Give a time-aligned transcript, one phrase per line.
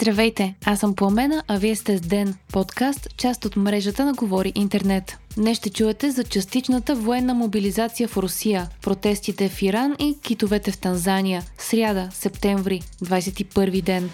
[0.00, 4.52] Здравейте, аз съм Пламена, а вие сте с Ден, подкаст, част от мрежата на Говори
[4.54, 5.18] Интернет.
[5.36, 10.78] Днес ще чуете за частичната военна мобилизация в Русия, протестите в Иран и китовете в
[10.78, 11.42] Танзания.
[11.58, 14.10] Сряда, септември, 21 ден.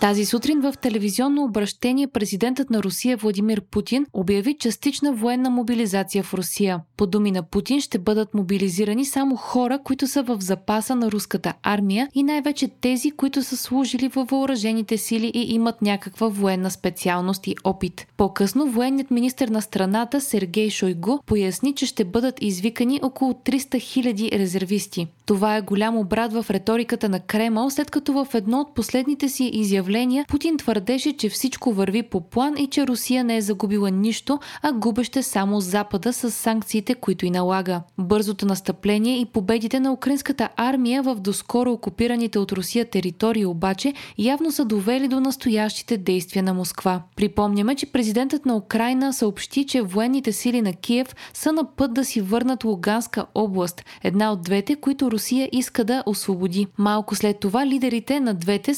[0.00, 6.34] Тази сутрин в телевизионно обращение президентът на Русия Владимир Путин обяви частична военна мобилизация в
[6.34, 6.80] Русия.
[6.96, 11.54] По думи на Путин ще бъдат мобилизирани само хора, които са в запаса на руската
[11.62, 17.46] армия и най-вече тези, които са служили във въоръжените сили и имат някаква военна специалност
[17.46, 18.06] и опит.
[18.16, 24.38] По-късно военният министр на страната Сергей Шойгу поясни, че ще бъдат извикани около 300 000
[24.38, 25.06] резервисти.
[25.26, 29.44] Това е голям обрат в риториката на Кремъл, след като в едно от последните си
[29.44, 29.83] изявления
[30.28, 34.72] Путин твърдеше, че всичко върви по план и че Русия не е загубила нищо, а
[34.72, 37.80] губеще само Запада с санкциите, които и налага.
[37.98, 44.52] Бързото настъпление и победите на украинската армия в доскоро окупираните от Русия територии обаче явно
[44.52, 47.02] са довели до настоящите действия на Москва.
[47.16, 52.04] Припомняме, че президентът на Украина съобщи, че военните сили на Киев са на път да
[52.04, 56.66] си върнат Луганска област, една от двете, които Русия иска да освободи.
[56.78, 58.74] Малко след това лидерите на двете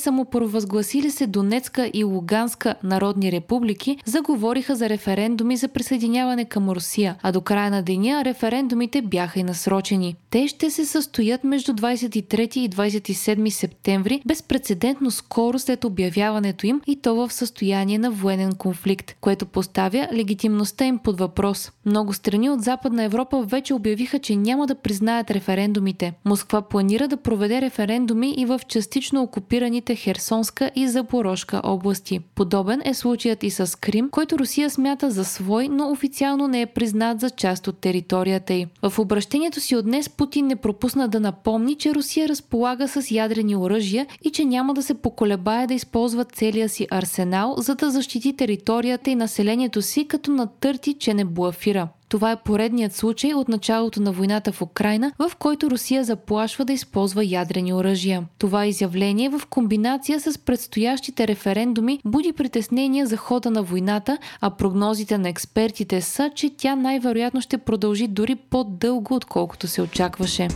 [0.97, 7.33] самопровъзгласили се Донецка и Луганска народни републики заговориха за референдуми за присъединяване към Русия, а
[7.33, 10.17] до края на деня референдумите бяха и насрочени.
[10.31, 16.97] Те ще се състоят между 23 и 27 септември, безпредседентно скоро след обявяването им и
[16.97, 21.73] то в състояние на военен конфликт, което поставя легитимността им под въпрос.
[21.87, 26.13] Много страни от Западна Европа вече обявиха, че няма да признаят референдумите.
[26.25, 32.21] Москва планира да проведе референдуми и в частично окупираните Херсонска и Запорожка области.
[32.35, 36.67] Подобен е случаят и с Крим, който Русия смята за свой, но официално не е
[36.67, 38.67] признат за част от територията й.
[38.83, 43.57] В обращението си от днес Путин не пропусна да напомни, че Русия разполага с ядрени
[43.57, 48.37] оръжия и че няма да се поколебае да използва целия си арсенал, за да защити
[48.37, 51.89] територията и населението си, като натърти, че не блафира.
[52.09, 56.73] Това е поредният случай от началото на войната в Украина, в който Русия заплашва да
[56.73, 58.25] използва ядрени оръжия.
[58.39, 65.19] Това изявление в комбинация с предстоящите референдуми буди притеснения за хода на войната, а прогнозите
[65.19, 70.49] на експертите са, че тя най-вероятно ще продължи дори по-дълго, отколкото се очакваше.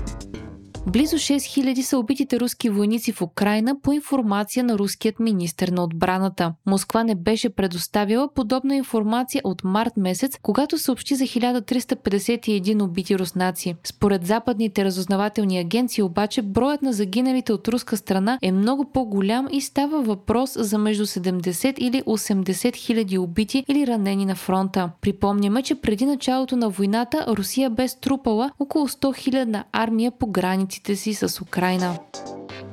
[0.87, 6.55] Близо 6000 са убитите руски войници в Украина по информация на руският министр на отбраната.
[6.67, 13.75] Москва не беше предоставила подобна информация от март месец, когато съобщи за 1351 убити руснаци.
[13.85, 19.61] Според западните разузнавателни агенции обаче броят на загиналите от руска страна е много по-голям и
[19.61, 24.91] става въпрос за между 70 или 80 хиляди убити или ранени на фронта.
[25.01, 30.70] Припомняме, че преди началото на войната Русия бе струпала около 100 хилядна армия по границите
[30.71, 31.99] границите си с Украина.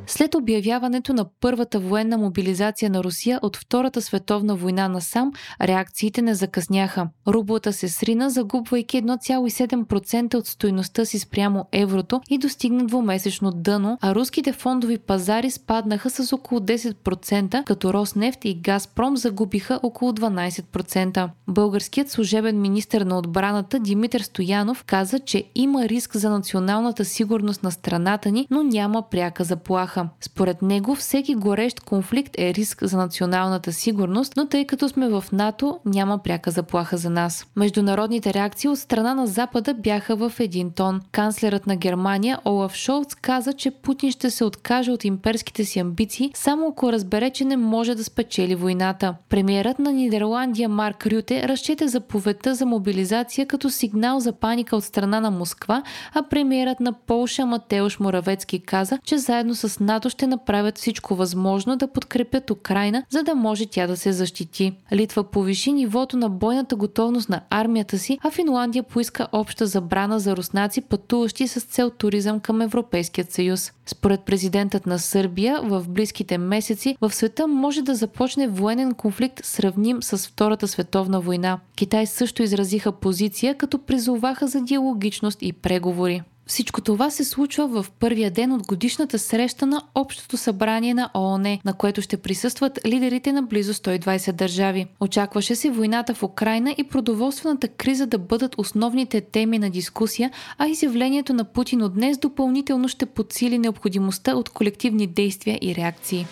[0.09, 5.31] След обявяването на първата военна мобилизация на Русия от Втората световна война насам,
[5.61, 7.07] реакциите не закъсняха.
[7.27, 14.15] Рублата се срина, загубвайки 1,7% от стойността си спрямо еврото и достигна двумесечно дъно, а
[14.15, 21.29] руските фондови пазари спаднаха с около 10%, като Роснефт и Газпром загубиха около 12%.
[21.47, 27.71] Българският служебен министр на отбраната Димитър Стоянов каза, че има риск за националната сигурност на
[27.71, 30.09] страната ни, но няма пряка заплаха заплаха.
[30.21, 35.23] Според него всеки горещ конфликт е риск за националната сигурност, но тъй като сме в
[35.31, 37.45] НАТО, няма пряка заплаха за нас.
[37.55, 41.01] Международните реакции от страна на Запада бяха в един тон.
[41.11, 46.31] Канцлерът на Германия Олаф Шолц каза, че Путин ще се откаже от имперските си амбиции,
[46.33, 49.15] само ако разбере, че не може да спечели войната.
[49.29, 55.19] Премиерът на Нидерландия Марк Рюте разчете заповедта за мобилизация като сигнал за паника от страна
[55.19, 60.77] на Москва, а премиерът на Полша Матеуш Моравецки каза, че заедно с НАТО ще направят
[60.77, 64.73] всичко възможно да подкрепят Украина, за да може тя да се защити.
[64.93, 70.35] Литва повиши нивото на бойната готовност на армията си, а Финландия поиска обща забрана за
[70.37, 73.71] руснаци, пътуващи с цел туризъм към Европейският съюз.
[73.85, 80.03] Според президентът на Сърбия, в близките месеци в света може да започне военен конфликт, сравним
[80.03, 81.59] с Втората световна война.
[81.75, 86.23] Китай също изразиха позиция, като призоваха за диалогичност и преговори.
[86.47, 91.59] Всичко това се случва в първия ден от годишната среща на Общото събрание на ООН,
[91.65, 94.85] на което ще присъстват лидерите на близо 120 държави.
[94.99, 100.67] Очакваше се войната в Украина и продоволствената криза да бъдат основните теми на дискусия, а
[100.67, 106.25] изявлението на Путин от днес допълнително ще подсили необходимостта от колективни действия и реакции.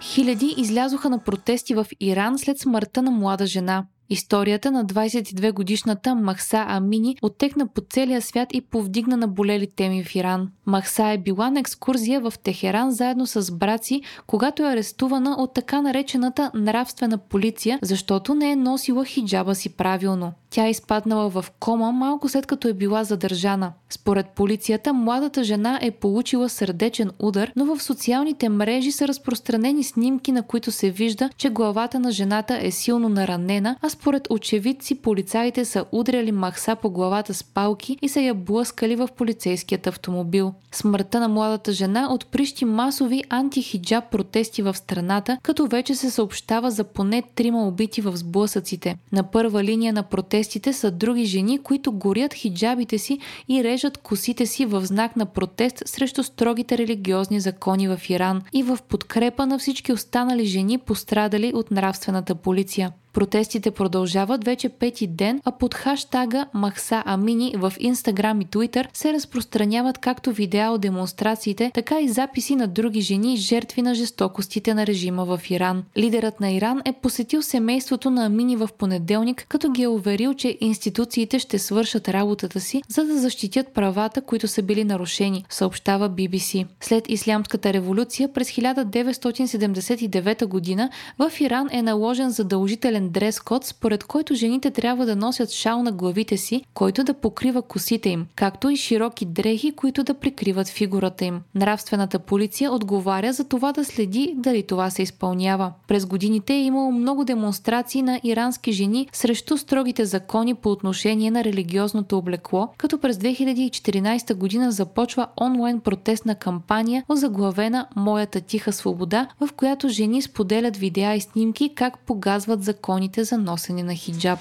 [0.00, 3.84] Хиляди излязоха на протести в Иран след смъртта на млада жена.
[4.14, 10.14] Историята на 22-годишната Махса Амини оттекна по целия свят и повдигна на болели теми в
[10.14, 10.48] Иран.
[10.66, 13.80] Махса е била на екскурзия в Техеран заедно с брат
[14.26, 20.32] когато е арестувана от така наречената нравствена полиция, защото не е носила хиджаба си правилно.
[20.54, 23.72] Тя е изпаднала в кома малко след като е била задържана.
[23.90, 30.32] Според полицията, младата жена е получила сърдечен удар, но в социалните мрежи са разпространени снимки,
[30.32, 35.64] на които се вижда, че главата на жената е силно наранена, а според очевидци полицаите
[35.64, 40.52] са удряли Махса по главата с палки и са я блъскали в полицейският автомобил.
[40.72, 46.84] Смъртта на младата жена отприщи масови антихиджаб протести в страната, като вече се съобщава за
[46.84, 48.96] поне трима убити в сблъсъците.
[49.12, 50.02] На първа линия на
[50.44, 53.18] протестите са други жени, които горят хиджабите си
[53.48, 58.62] и режат косите си в знак на протест срещу строгите религиозни закони в Иран и
[58.62, 62.92] в подкрепа на всички останали жени пострадали от нравствената полиция.
[63.14, 69.12] Протестите продължават вече пети ден, а под хаштага Махса Амини в Инстаграм и Твитър се
[69.12, 74.86] разпространяват както видеа от демонстрациите, така и записи на други жени, жертви на жестокостите на
[74.86, 75.84] режима в Иран.
[75.98, 80.58] Лидерът на Иран е посетил семейството на Амини в понеделник, като ги е уверил, че
[80.60, 86.66] институциите ще свършат работата си, за да защитят правата, които са били нарушени, съобщава BBC.
[86.80, 94.34] След Ислямската революция през 1979 година в Иран е наложен задължителен специален дрес-код, според който
[94.34, 98.76] жените трябва да носят шал на главите си, който да покрива косите им, както и
[98.76, 101.40] широки дрехи, които да прикриват фигурата им.
[101.54, 105.72] Нравствената полиция отговаря за това да следи дали това се изпълнява.
[105.88, 111.44] През годините е имало много демонстрации на ирански жени срещу строгите закони по отношение на
[111.44, 119.48] религиозното облекло, като през 2014 година започва онлайн протестна кампания, озаглавена Моята тиха свобода, в
[119.52, 124.38] която жени споделят видеа и снимки как погазват закон законите за носене на хиджаб.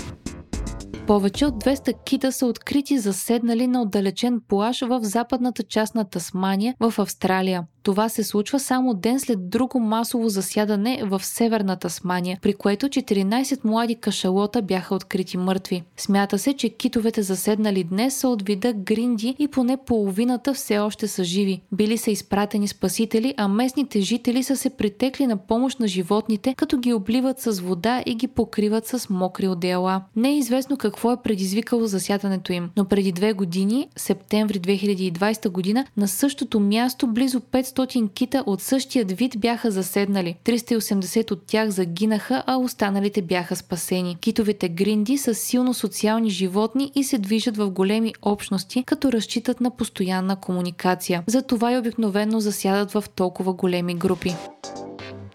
[1.07, 6.75] Повече от 200 кита са открити заседнали на отдалечен плаж в западната част на Тасмания
[6.79, 7.67] в Австралия.
[7.83, 13.59] Това се случва само ден след друго масово засядане в северна Тасмания, при което 14
[13.63, 15.83] млади кашалота бяха открити мъртви.
[15.97, 21.07] Смята се, че китовете заседнали днес са от вида гринди и поне половината все още
[21.07, 21.61] са живи.
[21.71, 26.77] Били са изпратени спасители, а местните жители са се притекли на помощ на животните, като
[26.77, 30.01] ги обливат с вода и ги покриват с мокри одеяла.
[30.15, 35.85] Не е известно какво е предизвикало засядането им, но преди две години, септември 2020 година,
[35.97, 40.35] на същото място близо 500 500 кита от същия вид бяха заседнали.
[40.45, 44.17] 380 от тях загинаха, а останалите бяха спасени.
[44.21, 49.71] Китовете гринди са силно социални животни и се движат в големи общности, като разчитат на
[49.71, 51.23] постоянна комуникация.
[51.27, 54.35] Затова и обикновено засядат в толкова големи групи.